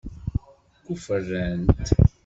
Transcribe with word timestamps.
Kuferrant? 0.83 1.69